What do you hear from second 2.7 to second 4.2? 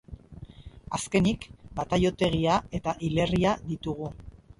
eta hilerria ditugu.